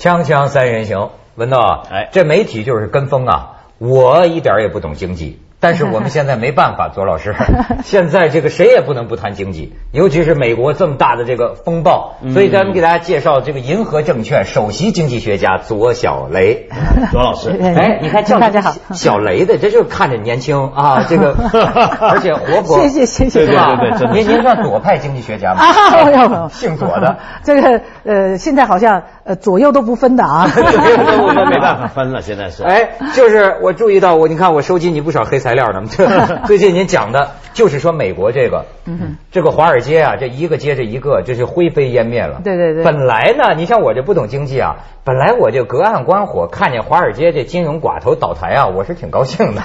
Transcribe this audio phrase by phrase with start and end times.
[0.00, 2.08] 锵锵三人行，文道，哎。
[2.10, 3.56] 这媒体就是跟风啊！
[3.76, 7.34] 我一点儿也不懂经济，但是我们现在没办法，左老师，
[7.84, 16.68] 现在这个谁也不能不谈经济，尤其是美国这么大的这个风暴，所以咱们给大家介绍这个银河证券首席经济学家左小雷。
[17.12, 18.72] 左老师，哎，你看叫大家好。
[18.92, 21.34] 小雷的，这就是看着年轻啊，这个
[22.00, 23.46] 而且活泼，谢谢谢谢。
[23.46, 23.56] 对对
[23.90, 25.60] 对对您您算左派经济学家吗？
[25.62, 27.18] 啊，姓左的。
[27.44, 30.48] 这个呃，现在好像呃左右都不分的啊。
[30.52, 32.64] 我们没办法分了， 现在是。
[32.64, 35.82] 哎，就是我注意到我，你看我收集你不少黑材料呢。
[36.46, 42.40] 最近您讲的，就是说美国这个，嗯这个华尔街啊，这一个接着一个，这是灰飞烟灭了。
[42.42, 49.62] 对对对本来呢，你像我这不懂经济啊，本来我就隔岸观火，看见华尔街这金融寡头倒台啊，我是挺高兴的。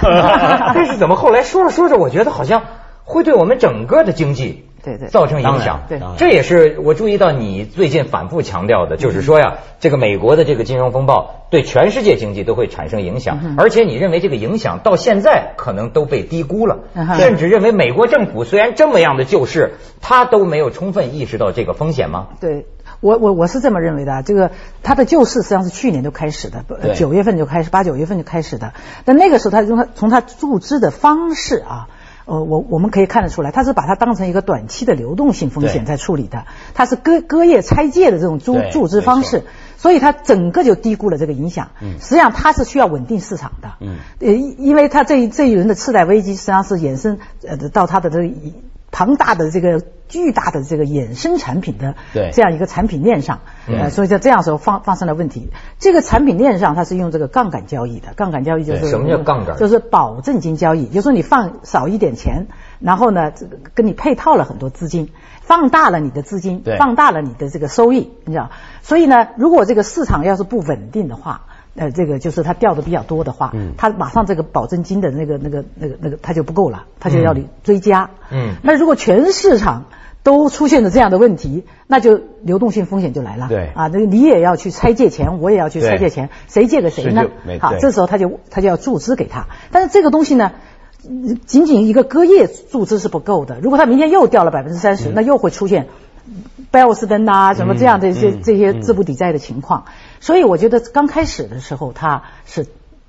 [0.74, 2.62] 但是怎么后来说着说着，我觉得好像
[3.06, 4.64] 会对我们整个的经济。
[4.84, 5.80] 对对造成影响。
[5.88, 16.84] 对这也是我注意到你最近反复强调的，就是说呀，这个美国的这个金融风暴对全世界经济都会产生影响，而且你认为这个影响到现在可能都被低估了
[17.18, 22.28] 甚至认为美国政府虽然这么样的救市，他都没有充分意识到这个风险吗？
[22.40, 22.66] 对。
[23.00, 24.52] 我我我是这么认为的啊，这个
[24.84, 28.72] 他的救市实际上是去年就开始的，九月份就开始，八九月份就开始的。
[29.04, 31.88] 但那个时候，他从他从他注资的方式啊，
[32.26, 39.44] 呃，我我们可以看得出来，它是把它当成一个短期的流动性风险在处理的，它是割割叶拆借的这种注对注资方式，
[39.78, 41.68] 所以它整个就低估了这个影响。
[41.80, 43.74] 嗯实际上它是需要稳定市场的。
[43.80, 48.24] 嗯呃，因因为它这一这一轮的次贷危机实际上是衍生呃到它的这个
[48.96, 55.50] 庞大的这个巨大的这个衍生产品的对这样一个产品链上，嗯呃，所以在这样时候发发生了问题。
[55.78, 62.46] 这个产品链上它是用这个杠杆交易的，杠杆交易就是什么叫杠杆就是保证金交易，就是说你放少一点钱，
[62.80, 65.10] 然后呢，这个跟你配套了很多资金，
[65.42, 68.50] 放大了你的资金对，放大了你的这个收益，你知道？
[68.80, 71.42] 所以呢，如果这个市场要是不稳定的话，
[71.76, 78.10] 呃，这个就是他掉的比较多的话，嗯它马上这个保证金的那个那个那个那个他就不够了，他就要你追加。
[78.30, 79.84] 嗯那如果全市场
[80.22, 83.46] 都出现了这样的问题，那就流动性风险就来了。
[83.48, 87.22] 对啊，那你也要去拆借钱，我也要去拆借钱，谁借给谁呢？
[87.60, 90.52] 好，这时候他就他就要注资给他，但是这个东西呢？
[91.08, 95.86] 嗯仅仅一个隔夜注资是不够的，如果他明天又掉了百分之三十，那又会出现
[96.72, 99.84] 贝尔斯登啊什么这样的这嗯这些资不抵债的情况。
[100.20, 102.66] 所以我觉得刚开始的时候他是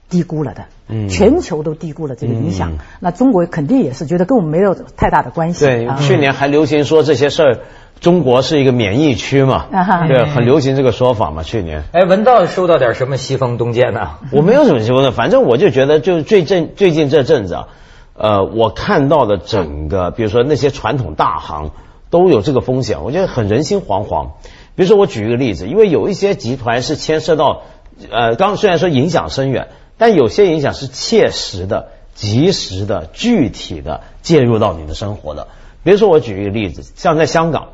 [0.09, 2.77] 低估了的，嗯全球都低估了这个影响嗯。
[2.99, 5.65] 那中国肯定也是觉得跟我们没有太大的关系。
[5.65, 7.59] 对，啊去年还流行说这些事儿，
[7.99, 9.65] 中国是一个免疫区嘛
[10.07, 11.43] 对，很流行这个说法嘛。
[11.43, 14.11] 去年哎，文道收到点什么西风东渐呢？
[14.31, 17.67] 我没有什么说的，反正我就觉得，就最近最近这阵子啊，
[18.13, 21.71] 呃，我看到的整个，比如说那些传统大行
[22.09, 24.29] 都有这个风险，我觉得很人心惶惶。
[24.77, 27.63] 比如说，我举一个例子，因为有一些集团是牵涉到，
[28.11, 35.47] 呃，刚虽然说影响深远，但有些影响是切实的、及时的、具体的介入到你的生活的。
[35.83, 37.69] 比如说，我举一个例子，像在香港，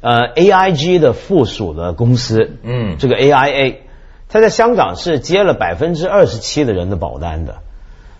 [0.00, 3.76] 呃，AIG 的附属的公司，嗯这个 AIA，
[4.28, 7.58] 它在香港是接了百分之二十七的人的保单的。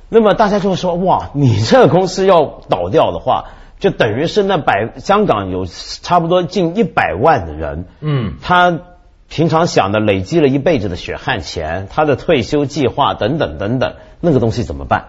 [0.09, 3.47] 那么大家就会说，哇，你这个公司要倒掉的话，
[3.81, 8.79] 就等于是那百香港有差不多近一百万的人，嗯他
[9.29, 15.05] 平常想的累积了一辈子的血汗钱，他的退休计划等等等等，那个东西怎么办？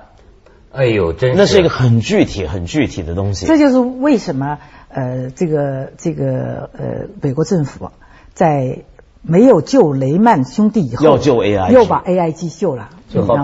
[0.71, 3.45] 哎呦，真那是一个很具体、很具体的东西。
[3.45, 7.91] 这就是为什么呃，这个这个呃，美国政府
[8.33, 8.83] 在
[9.21, 12.89] 没有救雷曼兄弟以后，要救 AIG 又把 AIG 救了，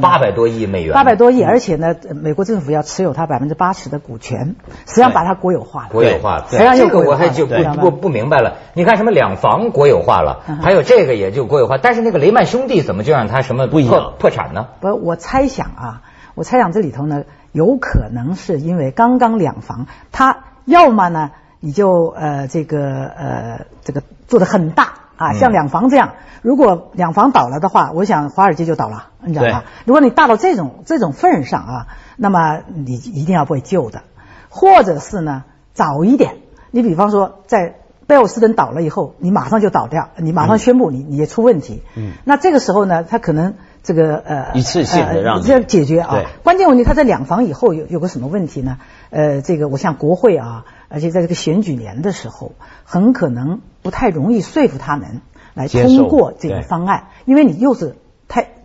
[0.01, 4.55] 八百多亿美元，八百多亿，而且呢，呃美国政府要持有它百分之八十的股权，
[4.88, 5.89] 实际上把它国有化了。
[5.91, 8.55] 国有化实际上又这个我还就不不不明白了。
[8.73, 14.67] 你看什么两房国有化了，还有这个也就国有化，但是那个雷曼兄弟怎么就让他什么不破破产呢？
[14.81, 16.01] 不，我猜想啊，
[16.33, 29.64] 我猜想这里头呢，有可能是因为刚刚两房，它要么呢，你就呃这个呃这个做的很大啊，嗯像两房这样，如果两房倒了的话，我想华尔街就倒了，你知道吗？
[29.86, 34.04] 如果你大到这种这种份上啊，那么你一定要被救的，
[34.50, 35.44] 或者是呢
[35.74, 36.38] 早一点，
[36.72, 37.75] 你比方说在。
[38.07, 41.83] 贝尔斯登倒了以后，你马上就倒掉，你马上宣布你你也出问题。
[41.95, 46.25] 嗯那这个时候呢，他可能这个呃一次性的让你这样解决啊对。
[46.42, 48.77] 关键问题，他在两房以后有有个什么问题呢？
[49.09, 52.54] 呃，这个我像国会啊，而且在这个选举年的时候，
[52.86, 55.21] 很可能不太容易说服他们
[55.54, 57.95] 来通过这个方案，因为你又是太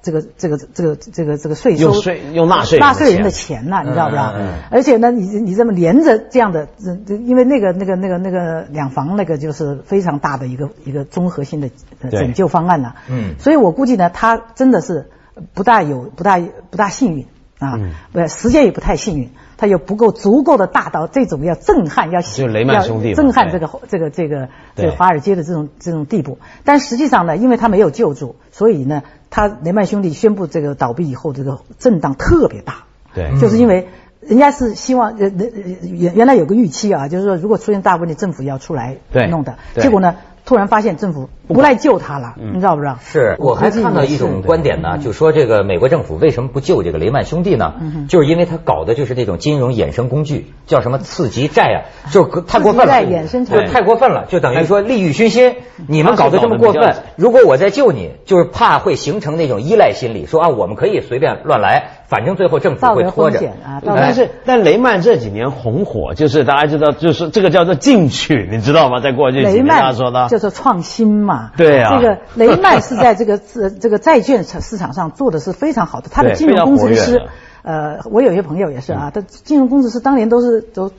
[0.03, 4.33] 这个这个这个这个这个税收用税用纳税人的纳税人的钱钱呐、你知道不知道？
[4.35, 6.69] 嗯嗯嗯而且呢，你你这么连着这样的，
[7.09, 11.71] 因为那个那个那个那个两房那个就是非常大的一个一个综合性的
[12.11, 15.09] 拯救方案呐、嗯所以我估计呢，他真的是
[15.55, 16.39] 不大有不大
[16.71, 17.27] 不大幸运
[17.59, 17.79] 啊，
[18.13, 19.31] 嗯、时间也不太幸运。
[19.57, 26.39] 他又不够足够的大到这种要震撼，要就雷曼兄弟嘛要震撼这个这个这个这个华尔街的这种这种地步。
[26.65, 32.85] 但实际上呢，因为他没有救助，所以呢，他雷曼兄弟宣布这个倒闭以后，这个震荡特别大。
[33.15, 33.89] 对嗯就是因为
[34.21, 35.31] 人家是希望呃
[35.83, 39.57] 原原来有个预期啊，就是说如果出现大问题，政府要出来对弄的。
[39.75, 42.99] 对结果呢，突然发现政府不来救他了，你知道不知道？
[43.03, 47.75] 是我还看到一种观点呢，就说这个美国政府为什么不救这个雷曼兄弟呢？
[48.09, 51.79] 就是因为他搞的就是那种金融衍生工具，叫什么次级债啊，
[52.11, 52.93] 就太过分了，
[53.67, 55.57] 就太过分了，就等于说利欲熏心。
[55.89, 63.39] 你们搞得这么过分如果我再救你，就是怕会形成那种依赖心理，说啊我们可以随便乱来，反正最后政府会拖着。
[63.65, 69.01] 啊但是，但雷曼这几年红火，就是大家知道，就是这个叫做进取，你知道吗？
[69.01, 71.32] 在过去几年，大雷曼家说的，叫做创新嘛。
[71.57, 71.99] 对啊。
[71.99, 77.23] 这个雷曼是在这个这 这个债券市场上做的是非常好的，他的金融工程师。
[77.63, 80.91] 呃，我有些朋友也是啊，他金融工程师当年都是都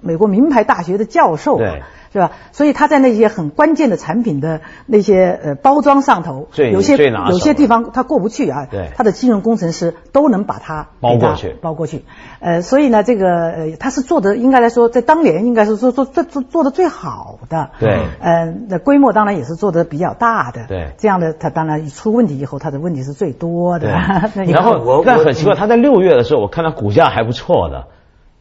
[0.00, 1.82] 美国名牌大学的教授嘛对，
[2.12, 2.32] 是吧？
[2.52, 12.04] 所以他在那些很关键的产品的那些呃包装上头，最有些有些地方他过不去啊，对他的金融工程师都能把它包过去包过去。
[12.40, 17.70] 呃，所以呢，这个呃，他是做的应该来说，在当年应该是说做做做做的最好的。
[17.80, 20.66] 对嗯，那规模当然也是做的比较大的。
[20.68, 23.88] 对这样的他当然出问题以后，他的问题是最多的。
[24.52, 27.86] 然后我我但很奇怪，他在六月的时候，我看他股价还不错的。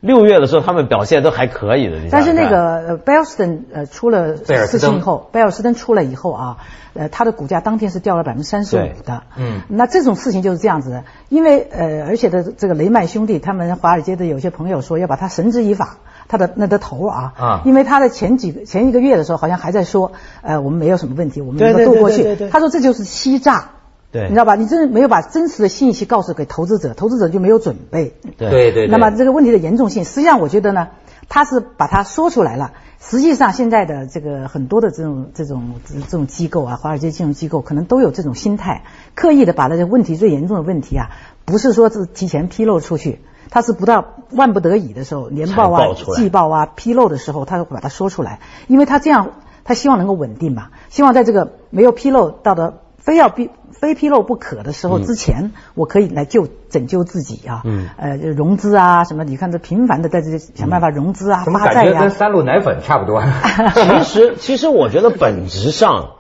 [0.06, 1.98] 六月的时候，他们表现都还可以的。
[2.12, 6.58] 但是那个呃贝尔斯登呃出了事情以后，贝尔斯登出来以后啊，
[6.94, 9.24] 呃，它的股价当天是掉了百分之三十五的。
[9.36, 15.98] 嗯那这种事情就是这样子的，因为呃，而且的这个雷曼兄弟，他们华尔街的有些朋友说要把他绳之以法，
[16.28, 20.12] 他的那的头啊，啊因为他的前几个前一个月的时候，好像还在说，
[20.42, 22.18] 呃，我们没有什么问题，我们能够渡过去。
[22.18, 23.72] 对对对对他说这就是欺诈。
[24.16, 24.56] 对你知道吧？
[24.56, 28.14] 你真的没有把真实的信息告诉给投资者，投资者就没有准备。
[28.38, 30.88] 对对对，那么这个问题的严重性，实际上我觉得呢，
[31.28, 32.72] 他是把它说出来了。
[32.98, 38.84] 实际上，现在的这个很多的这种这种这这种机构啊，华尔街金融机构可能都有这种心态，
[39.14, 41.10] 刻意的把那个问题最严重的问题啊，
[41.44, 43.20] 不是说是提前披露出去，
[43.52, 49.34] 他是不到万不得已的时候，年报啊季报啊披露的时候，他会把它说出来，因为他这样，
[49.66, 63.22] 他希望能够稳定嘛，希望在这个没有披露到的非要披非披露不可的时候之前，我可以来救拯救自己啊，嗯呃，融资啊什么，你看这频繁的在这里想办法融资啊、怎么发债呀、感觉跟三鹿奶粉差不多？
[63.76, 66.14] 其实，其实我觉得本质上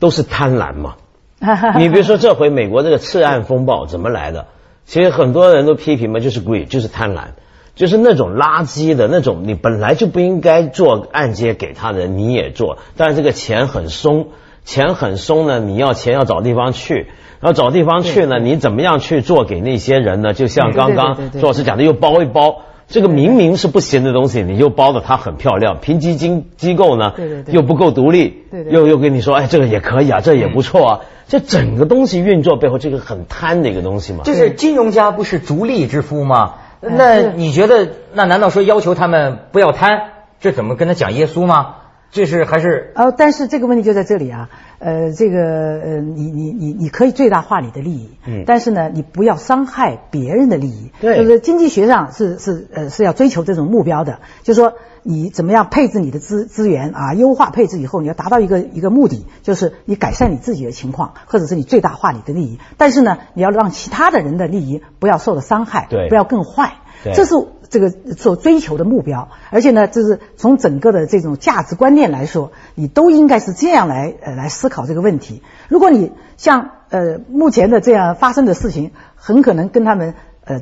[0.00, 0.94] 都是贪婪嘛。
[1.78, 4.46] 你比如说这回美国这个次按风暴怎么来的？
[4.84, 7.34] 其实很多人都批评嘛，就是 greed，就是贪婪，
[7.76, 14.28] 就是那种垃圾的那种，你本来就不应该做按揭给他的人，你也做，但是这个钱很松，
[14.64, 17.08] 钱很松呢，你要钱要找地方去。
[17.40, 20.32] 然后找地方去呢，你怎么样去做给那些人呢？
[20.32, 25.78] 就像刚刚对对对对对周老师讲的，又包一包，这个明明是不行的东西，你又包的它很漂亮。
[25.80, 31.00] 评级金机构呢，对对对又不够独立，又又跟你说，哎，这个也可以啊，这也不错啊。
[31.26, 34.22] 这整个东西运作背后，这个很贪的一个东西嘛。
[34.22, 36.54] 就是金融家不是逐利之夫吗？
[36.80, 40.02] 嗯那你觉得，那难道说要求他们不要贪，
[40.40, 41.76] 这怎么跟他讲耶稣吗？
[42.12, 48.44] 这是还是呃，但是这个问题就在这里啊，呃，这个呃，你你你你可以最大化你的利益，嗯。
[48.46, 51.16] 但是呢，你不要伤害别人的利益，对。
[51.16, 66.10] 就是经济学上是是呃是要追求这种目标的，就是说你怎么样配置你的资资源啊，优化配置以后，你要达到一个一个目的，就是你改善你自己的情况，或者是你最大化你的利益，但是呢，你要让其他的人的利益不要受到伤害，对。
[66.10, 67.34] 不要更坏，对这是
[67.68, 75.42] 这个所追求的目标，而且呢，就是从整个的这种价值观念来说，你都应该是这样来呃来思考这个问题。
[75.68, 80.60] 如果你像呃目前的这样发生的事情，很可能跟他们呃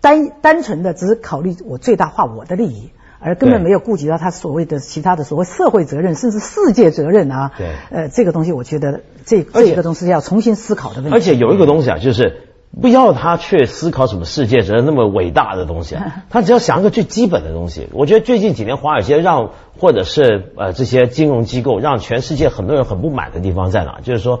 [0.00, 2.90] 单单纯的只是考虑我最大化我的利益。
[3.22, 7.50] 而根本没有顾及到他所谓的其他的所谓社会责任，甚至世界责任啊。
[7.58, 11.10] 对呃，这个东西我觉得这这个东西要重新思考的问题。
[11.10, 17.88] 而且有一个东西啊，就是不要他去思考什么世界责任那么伟大的东西啊， 他只要想一个最基本的东西。
[17.92, 24.00] 我觉得最近几年华尔街让或者是呃这些金融机构让全世界很多人很不满的地方在哪？
[24.02, 24.40] 就是说，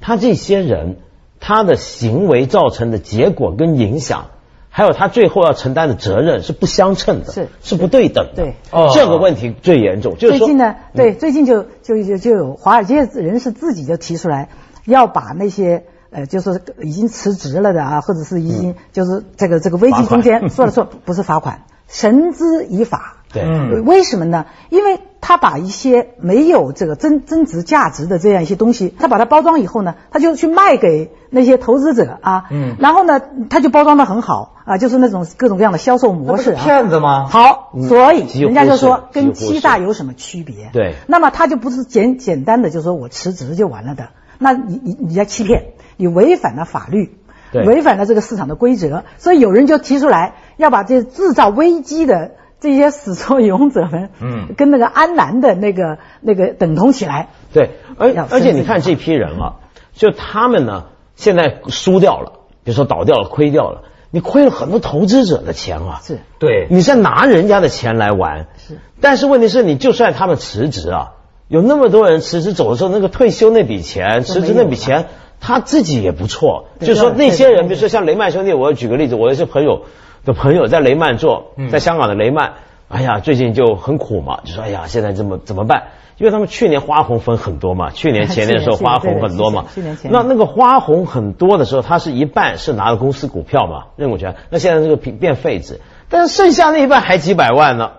[0.00, 0.96] 他这些人
[1.40, 4.26] 他的行为造成的结果跟影响。
[4.70, 8.44] 还有他最后要承担的责任是不相称的，是是不对等的。
[8.44, 10.16] 对哦这个问题最严重。
[10.18, 14.50] 就是说嗯最近呢，对，最近就就就就有华尔街人士自己就提出来，
[14.84, 23.16] 要把那些呃，就是已经辞职了的啊，或者是已经就是这个这个危机中间说了说 不是罚款，绳之以法。
[23.32, 23.42] 对。
[23.42, 23.84] 嗯。
[23.84, 24.46] 为什么呢？
[24.70, 32.76] 因为他把一些没有这个增增值价值的这样一些东西，他把它包装以后呢，他就去卖给那些投资者啊，嗯。
[32.78, 37.26] 然后呢，他就包装的很好啊，就是那种各种各样的销售模式啊，骗子吗？
[37.28, 40.70] 好，所以人家就说跟欺诈有什么区别？
[40.72, 40.94] 对。
[41.06, 47.16] 那么他就不是简简单的就说我辞职就完了的，那你你你在欺骗，你违反了法律。
[47.50, 57.30] 对违反了这个市场的规则，所以有人就提出来要把这制造危机的这些始作俑者们，嗯跟那个安南的那个那个等同起来。
[57.54, 59.56] 对，而而且你看这批人啊，
[59.94, 62.32] 就他们呢，现在输掉了，
[62.64, 66.02] 比如说倒掉了、亏掉了，你亏了很多投资者的钱啊。
[66.04, 68.48] 是对，你在拿人家的钱来玩。
[68.58, 68.78] 是。
[69.00, 71.12] 但是问题是你就算他们辞职啊，
[71.48, 75.06] 有那么多人辞职走的时候，那个退休那笔钱、辞职那笔钱，
[75.40, 76.66] 他自己也不错。
[76.80, 79.82] 就是说那些人，比如说像雷曼兄弟，我举个例子，我有些朋友
[80.24, 81.70] 的朋友在雷曼做，嗯。
[81.70, 82.52] 在香港的雷曼，
[82.88, 85.84] 哎呀，最近就很苦嘛，就说哎呀，现在这么怎么办？
[86.18, 89.66] 因为他们去年花红分很多嘛， 去年前年的时候花红很多嘛，
[90.10, 97.92] 那那个花红很多的时候，他是一半是拿了公司股票嘛，认股权，那现在这个变变废纸，但是剩下那一半还几百万呢，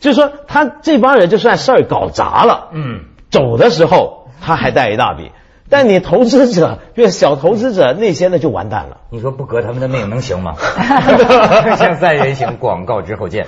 [0.00, 5.30] 就是说他这帮人就算事儿搞砸了，嗯，走的时候他还带一大笔，
[5.68, 8.96] 但你投资者，就是小投资者那些呢就完蛋了。
[9.10, 10.54] 你说不革他们的命能行吗？
[11.76, 13.46] 像三人行广告之后见。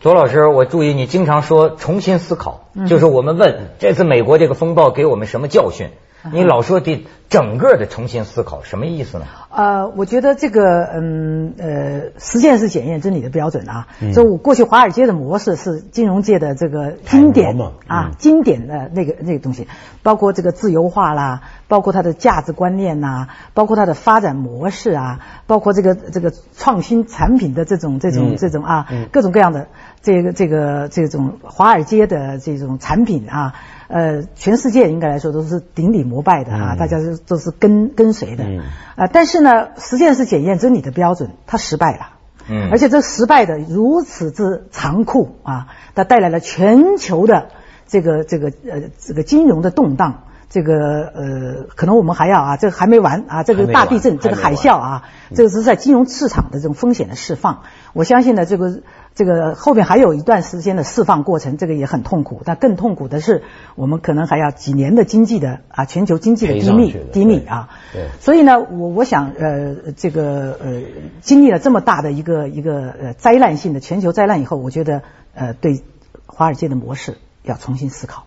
[0.00, 5.90] 左老师，我注意你经常说重新思考，就是我们问这次美国这个风暴给我们什么教训？
[6.32, 9.24] 你老说得整个的重新思考，什么意思呢？
[9.50, 13.88] 呃，我觉得这个，嗯呃，实践是检验真理的标准啊。
[14.00, 19.66] 嗯就我过去华尔街的模式是金融界的这个经典啊嗯，经典的那个那个东西，
[20.02, 29.68] 包括这个自由化啦，包括它的价值观念呐、包括它的发展模式啊，包括这个这个创新产品的这种这种、嗯这种啊，嗯各种各样的
[30.02, 33.54] 这个这个这种华尔街的这种产品啊，
[33.88, 38.44] 呃，全世界应该来说都是顶礼膜拜的啊，嗯大家都都是跟跟随的。
[38.44, 38.60] 嗯
[38.96, 42.10] 啊，但是呢，实践是检验真理的标准，它失败了。
[42.48, 47.48] 嗯而且这失败的如此之残酷啊，它带来了全球的
[47.86, 50.22] 这个这个呃这个金融的动荡。
[50.48, 55.02] 这个呃，可能我们还要啊，这个还没完啊，这个大地震，这个海啸啊，
[55.34, 57.64] 这个是在金融市场的这种风险的释放。
[57.92, 58.80] 我相信呢，这个
[59.16, 62.42] 这个后面还有一段时间的释放过程，这个也很痛苦。
[62.44, 63.42] 但更痛苦的是，
[63.74, 67.70] 我们可能还要几年的经济的啊，全球经济的低迷低迷啊。
[67.94, 70.82] 对对所以呢，我我想，呃，这个呃，
[71.22, 75.00] 经历了这么大的一个一个呃灾难性的全球灾难以后，我觉得
[75.34, 75.82] 呃，对
[76.26, 78.26] 华尔街的模式要重新思考。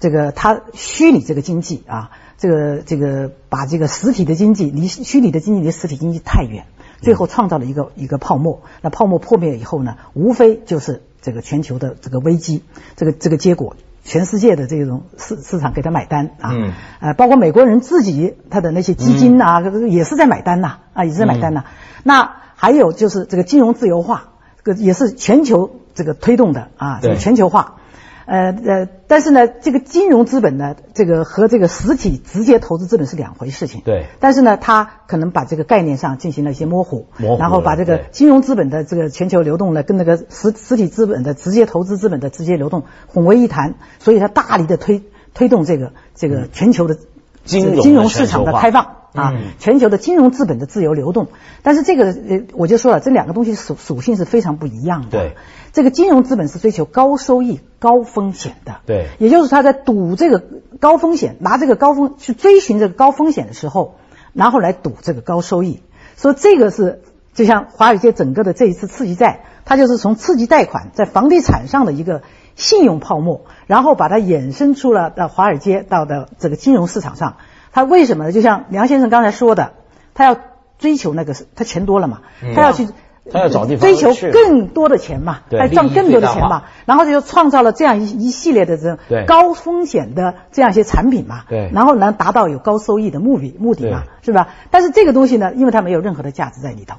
[0.00, 6.66] 这个它虚拟这个经济啊，这个这个把这个实体的经济离虚拟的经济离实体经济太远，
[7.00, 8.62] 最后创造了一个一个泡沫。
[8.82, 12.62] 那泡沫破灭以后呢，无非就是这个全球的这个危机，
[12.96, 13.76] 这个这个结果。
[14.04, 21.64] 全世界的这种市市场给他买单啊，嗯呃，包括美国人自己他的那些基金呐、也是在买单呐、啊，也是在买单呐、
[22.04, 24.28] 那还有就是这个金融自由化，
[24.62, 27.78] 这个也是全球这个推动的啊，这个全球化。
[28.26, 33.82] 呃呃，但是呢，这个金融资本呢，这个和这个实体直接投资资本是两回事情。
[33.84, 34.06] 对。
[34.18, 46.98] 但是呢，它可能把这个概念上进行了一些模糊，模糊然后把这个金融资本的这个全球流动呢，跟那个实实体资本的直接投资资本的直接流动混为一谈，所以它大力的推推动这个这个全球的嗯
[47.46, 48.84] 金融金融市场的开放
[49.14, 51.28] 啊嗯，全球的金融资本的自由流动。
[51.62, 55.08] 但是这个呃，我就说了，这两个东西属属性是非常不一样的。
[55.10, 55.36] 对，
[55.72, 58.80] 这个金融资本是追求高收益、高风险的。
[58.84, 60.42] 对也就是他在赌这个
[60.80, 63.94] 高风险，拿这个高风去追寻这个高风险的时候，
[64.34, 65.80] 然后来赌这个高收益。
[66.16, 67.02] 所以这个是
[67.36, 72.22] 就像华尔街整个的这一次刺激债，它就是从刺激贷款在房地产上的一个
[72.56, 77.36] 信用泡沫，然后把它衍生出了到华尔街到的这个金融市场上。
[77.72, 78.32] 它为什么呢？
[78.32, 79.74] 就像梁先生刚才说的，
[80.14, 80.36] 他要
[80.78, 82.22] 追求那个他钱多了嘛，
[82.56, 82.88] 他要去。
[83.28, 94.50] 他要找地方追求更多的钱嘛，对来赚更多的钱嘛，然后就创造了这样一一系列的这种高风险的这样一些产品嘛，对然后能达到有高收益的目的目的嘛，是吧？
[94.70, 96.98] 但是这个东西呢，因为它没有任何的价值在里头，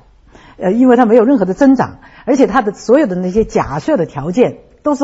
[0.57, 5.03] 呃，因为它没有任何的增长，而且它的所有的那些假设的条件都是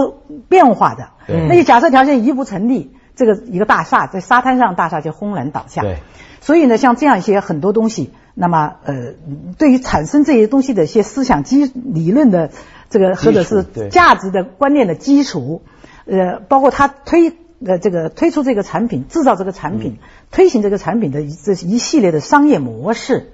[0.50, 1.48] 变化的，对。
[1.48, 5.98] 那些假设条件一不成立，这个一个大厦在沙滩上大厦就轰然倒下，对。
[6.41, 9.13] 所以呢，像这样一些很多东西，那么呃，
[9.57, 12.50] 对于产生这些东西的一些思想基理论的
[12.89, 15.62] 这个或者是价值的观念的基础，
[16.05, 17.33] 呃，包括他推
[17.65, 20.00] 呃这个推出这个产品、制造这个产品、
[20.31, 23.31] 推行这个产品的一这一系列的商业模式。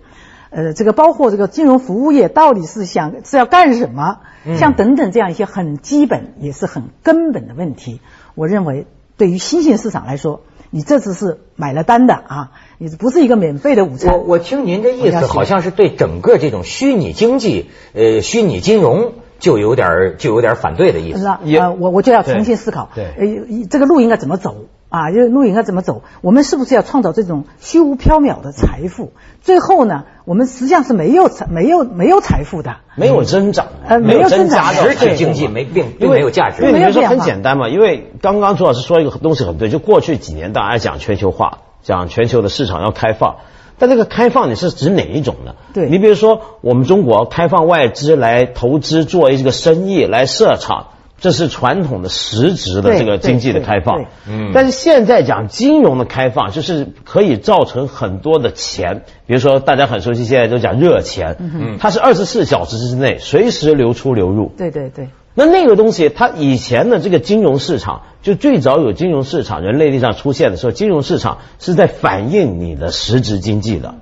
[0.52, 4.20] 呃，这个包括这个金融服务业到底是想是要干什么，
[4.58, 8.02] 像等等这样一些很基本也是很根本的问题，
[8.36, 8.88] 我认为
[9.18, 10.42] 对于新兴市场来说，
[10.72, 14.14] 你这次是买了单的啊，你不是一个免费的午餐。
[14.18, 21.24] 我我听您这意思，好像是对整个这种虚拟经济、呃，虚拟金融就有点儿就有点儿反对的意思。
[21.24, 23.06] 那呃，我我就要重新思考，对。
[23.06, 25.12] 呃，这个路应该怎么走啊？
[25.12, 26.04] 就是路应该怎么走？
[26.22, 29.14] 我们是不是要创造这种虚无缥缈的财富？
[29.42, 32.78] 最后呢，我们实际上是没有财没有没有财富的。
[32.96, 43.38] 没有增长，呃没有增长实体经济没并并没有价值因为你比如说很简单嘛，因为刚刚朱老师说一个东西很对，就过去几年大家讲全球化，讲全球的市场要开放，
[43.78, 45.56] 但这个开放你是指哪一种呢？
[45.74, 50.88] 对你比如说我们中国开放外资来投资做这个生意来设厂。
[51.20, 54.52] 这是传统的实质的这个经济的开放，嗯。
[54.54, 73.96] 但是现在讲金融的开放，就是可以造成很多的钱，比如说大家很熟悉，现在都讲热钱，嗯它是二十四小时之内随时流出流入，对对对，那那个东西，它以前的这个金融市场，就最早有金融市场，人类历史上出现的时候，金融市场是在反映你的实质经济的，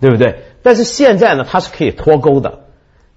[0.00, 0.42] 对不对？
[0.62, 2.60] 但是现在呢，它是可以脱钩的，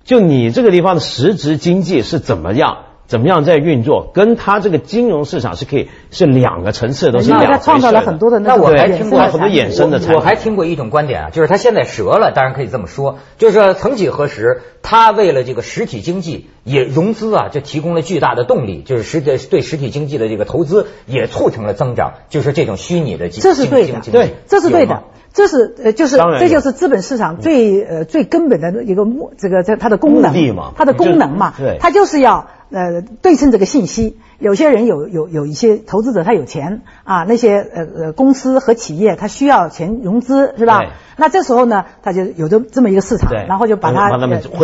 [0.03, 10.15] 就你这个地方的实质经济是怎么样，怎么样在运作，跟它这个金融市场是可以是两个层次，都是因为它两回事创造了很多的那种我还听过衍生的很多衍生的产品。
[10.15, 25.03] 我还听过一种观点啊，就是他现在折了，当然可以这么说，就是说曾几何时，他为了这个实体经济也融资啊，就提供了巨大的动力，就是实对对实体经济的这个投资也促成了增长，就是这种虚拟的经济这是对的经经济对这是对的。
[25.33, 30.33] 这是呃，就是这就是资本市场最呃最根本的一个目这个这它的功能
[30.75, 34.19] 它的功能嘛，它就是要呃对称这个信息。
[34.39, 40.81] 有些人有有有一些投资者他有钱啊，那些呃呃公司和企业他需要钱融资是吧？
[41.15, 44.09] 那这时候呢，他就有这这么一个市场，然后就把它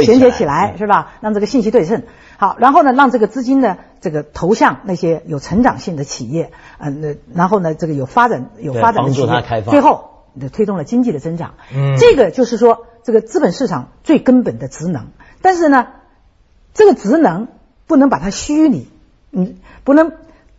[0.02, 1.14] 衔接起来嗯是吧？
[1.22, 2.02] 让这个信息对称。
[2.38, 11.54] 好，然后呢，让这个资金呢，这个投向那些有成长性的企业，嗯、呃，然后呢，这个有发展有发展的企业，最后推动了经济的增长。
[11.76, 15.08] 嗯这个就是说这个资本市场最根本的职能。
[15.44, 15.88] 但是呢，
[16.74, 17.48] 这个职能
[17.88, 18.88] 不能把它虚拟，
[19.32, 20.12] 嗯，不能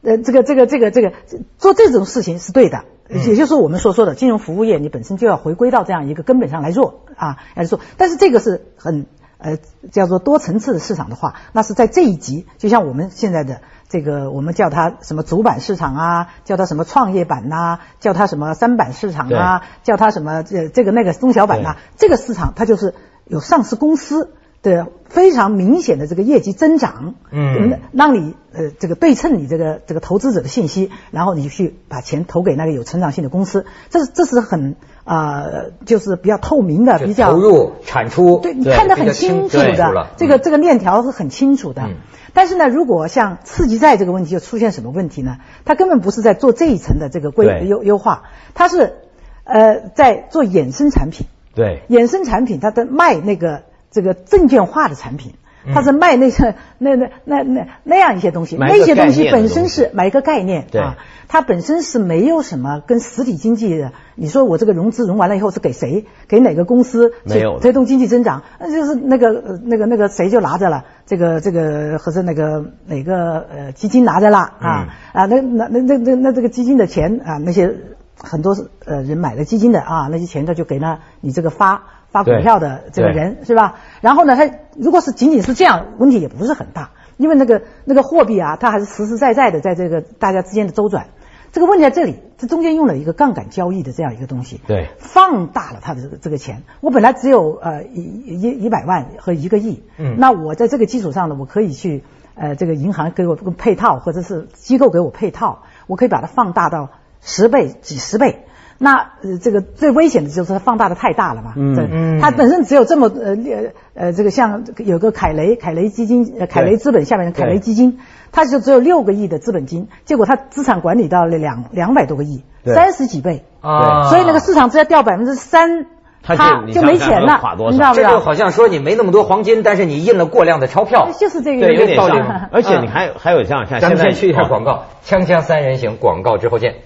[0.03, 1.13] 呃这个这个这个这个
[1.59, 2.85] 做这种事情是对的。
[3.11, 7.81] 也就是我们所说的金融服务业，你本身就要回归到这样一个根本上来做啊，来做。
[7.97, 9.07] 但是这个是很
[9.39, 9.57] 呃
[9.91, 41.83] 叫做多层次的市场的话，那是在这一级，就像我们现在的这个，我们叫它什么主板市场啊，叫它什么创业板呐、叫它什么三板市场啊，叫它什么这这个那个中小板呐、这个市场它就是有上市公司的非常明显的这个业绩增长，嗯，让你呃这个对称你这个这个投资者的信息，然后你就去把钱投给那个有成长性的公司，这是这是很啊、呃就是比较透明的，比较投入产出，对你看得很清楚的，这个这个链条是很清楚的。
[41.83, 41.97] 嗯。
[42.35, 45.39] 但是呢，如果像次级债这个问题就出现什么问题呢？
[45.65, 48.97] 它根本不是在做这一层的这个规优优化，它是
[49.45, 51.27] 呃在做衍生产品。
[51.55, 55.35] 对，衍生产品它的卖那个这个证券化的产品，
[55.67, 60.97] 嗯它是卖那个 那那那那那样一些东西，那些东西本身是买一个概念对啊，
[61.29, 63.93] 它本身是没有什么跟实体经济的。
[64.15, 66.07] 你说我这个融资融完了以后是给谁？
[66.27, 68.43] 给哪个公司没推动经济增长？
[68.59, 77.75] 那就是那个呃那个那个谁就拿着了，这个这个或者那个哪个呃基金拿着了啊啊那那那那那那这个基金的钱啊那些
[78.17, 81.83] 很多呃人买了基金的啊那些钱他就给了你这个发。
[82.11, 83.77] 发股票的这个人是吧？
[84.01, 91.09] 然后呢，他如果是仅仅是这样，问题也不是很大，因为那个那个货币啊，它还是实实在在的在这个大家之间的周转。
[91.51, 96.63] 这个问题在这里，这中间用了一个杠杆交易的这样一个东西，对放大了他的这个这个钱。
[96.81, 106.91] 我本来只有呃一一一百万和一个亿，嗯那我在这个基础上呢，我可以去呃这个银行给我配套，或者是机构给我配套，我可以把它放大到
[107.23, 108.45] 十倍、几十倍。
[108.81, 111.77] 那呃，这个最危险的就是它放大的太大了嘛，嗯。
[111.91, 112.21] 嗯。
[112.21, 117.99] 它本身只有这么呃呃呃，这个像有个凯雷凯雷基金，呃凯雷资本下面的凯雷基金，
[118.31, 125.87] 它就只有六个亿的资本金，结果它资产管理到了两两百多个亿，三十几倍，啊，所以那个市场只要掉百分之三，
[126.23, 126.37] 它
[126.73, 128.11] 就没钱了你知道不知道？
[128.11, 132.49] 这就好像说你没那么多黄金，但是你印了过量的钞票，就是这个对，有点道理像。
[132.53, 136.77] 而且你还还有这样看，咱们现在先去一下哦广告，锵锵三人行，广告之后见。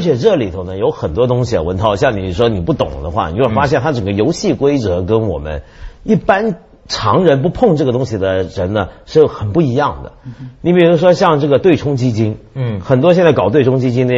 [0.00, 5.60] 而且这里头呢有很多东西啊，文涛，像你说你不懂的话，你就会发现它整个游戏规则跟我们
[6.04, 6.54] 一般
[6.88, 10.12] 常人不碰这个东西的人呢是很不一样的。
[10.62, 14.14] 你比如说像这个对冲基金，嗯很多现在搞对冲基金的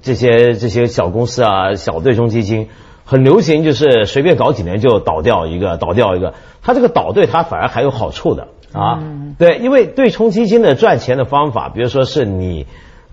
[0.00, 2.68] 这些这些小公司啊，小对冲基金
[3.04, 6.32] 很流行，就是随便搞几年就倒掉一个，倒掉一个。
[6.62, 9.02] 它这个倒对它反而还有好处的啊。
[9.38, 12.66] 对，因为对冲基金的赚钱的方法，比如说是你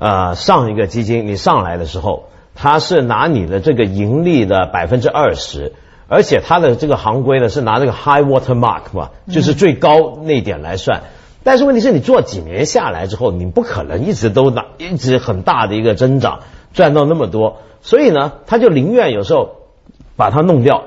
[0.04, 5.72] 呃上一个基金你上来的时候，他是拿你的这个盈利的百分之二十。
[6.10, 11.04] 而且他的这个行规呢是拿这个 high water mark 嘛，就是最高那点来算。
[11.44, 16.42] 但是问题是你做几年下来之后，你不可能一直都拿一直很大的一个增长，
[16.74, 17.62] 赚到那么多。
[17.82, 19.56] 所以呢，他就宁愿有时候
[20.16, 20.84] 把它弄掉，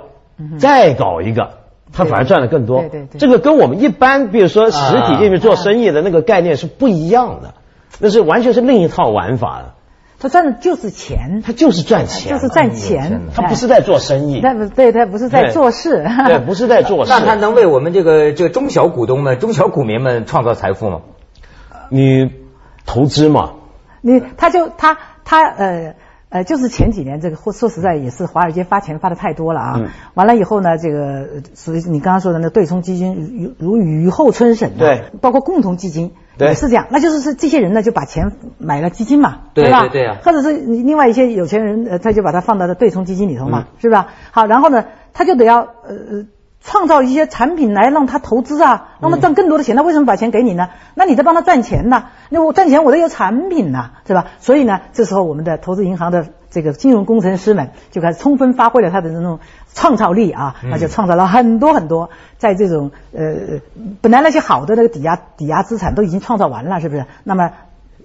[0.58, 1.50] 再搞一个，
[1.92, 2.80] 他反而赚的更多。
[2.80, 7.54] 对对对这个跟我们一般比如说实体进去做生意的那个概念是不一样的，
[7.98, 9.74] 那是完全是另一套玩法了。
[10.18, 14.40] 他赚的就是钱，他就是赚钱，就是赚钱天，他不是在做生意。
[14.40, 17.12] 他不对，他不是在做事，对，不是在做事。
[17.12, 21.02] 那他能为我们这个这个中小股东们、中小股民们创造财富吗？
[21.90, 22.30] 你
[22.86, 23.56] 投资嘛，
[24.00, 25.94] 你他就他他呃
[26.30, 29.74] 呃，就是前几年这个，或说实在也是华尔街发钱发的太多了啊。
[29.76, 36.12] 嗯完了以后呢，这个呃属于你刚刚说的那对冲基金如如雨后春笋、啊，对，包括共同基金。
[36.38, 39.80] 对也是这样，那就是是这些人呢就把钱买了基金嘛，对吧？
[39.80, 44.08] 对对啊或者是另外一些有钱人，呃，他就把它放到对冲基金里头嘛，嗯是吧？
[44.32, 46.26] 好，然后呢，他就得要呃呃
[46.62, 49.76] 创造一些产品来让他投资啊，让他赚更多的钱。
[49.76, 50.68] 那为什么把钱给你呢？
[50.94, 52.06] 那你在帮他赚钱呢？
[52.28, 54.26] 那我赚钱我得有产品呐，是吧？
[54.40, 59.40] 所以呢，这时候我们的投资银行的这个金融工程师们就开始充分发挥了他的那种
[59.74, 63.60] 创造力啊，那就创造了很多很多，在这种呃
[64.00, 67.04] 本来那些好的那个抵押抵押资产都已经创造完了，是不是？
[67.24, 67.50] 那么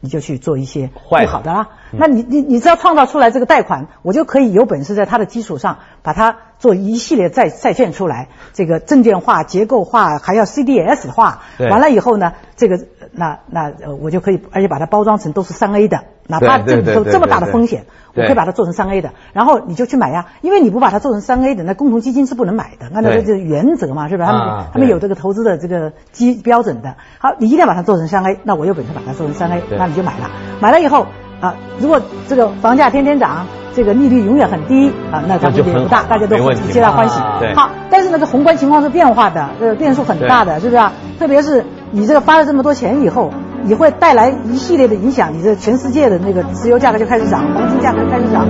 [0.01, 1.69] 你就去做一些不好的啦。
[1.91, 11.41] 那你你你只要创造出来这个贷款，我就可以有本事在它的基础上把它做一系列再再券出来，这个证券化、结构化，还要 CDS 化。
[11.57, 12.79] 完了以后呢，这个
[13.11, 24.27] 那那呃我就可以，而且把它包装成都是三 A 的，哪怕这里头这么大的风险，我可以把它做成三 A 的，然后你就去买呀，因为你不把它做成三 A 的，那共同基金是不能买的，按照对这个原则嘛，是吧？
[24.27, 26.95] 他们、啊他们有这个投资的这个基标准的。
[27.17, 30.29] 好，你一定要把它做成三 A，那我有本事把它做成三 A，那你就买了。
[30.61, 31.07] 买了以后
[31.41, 36.37] 啊，如果这个房价天天涨，这个利率永远很低啊，那它问题也不大，大家都
[36.71, 37.19] 皆大欢喜。
[37.55, 40.93] 好，但是呢，这宏观情况是变化的，呃，变数很大的，是不是啊？
[41.19, 43.31] 特别是你这个发了这么多钱以后，
[43.63, 48.45] 你会带来一系列的影响，你这全世界的那个石油价格就开始涨，黄金价格开始涨。